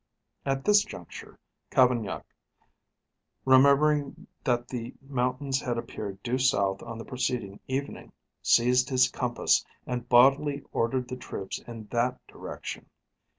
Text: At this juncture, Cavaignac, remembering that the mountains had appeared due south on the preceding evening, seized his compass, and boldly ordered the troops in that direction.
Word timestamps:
At 0.47 0.65
this 0.65 0.83
juncture, 0.83 1.37
Cavaignac, 1.69 2.23
remembering 3.45 4.25
that 4.43 4.67
the 4.67 4.95
mountains 4.99 5.61
had 5.61 5.77
appeared 5.77 6.23
due 6.23 6.39
south 6.39 6.81
on 6.81 6.97
the 6.97 7.05
preceding 7.05 7.59
evening, 7.67 8.11
seized 8.41 8.89
his 8.89 9.07
compass, 9.11 9.63
and 9.85 10.09
boldly 10.09 10.63
ordered 10.71 11.07
the 11.07 11.17
troops 11.17 11.59
in 11.67 11.85
that 11.91 12.19
direction. 12.25 12.89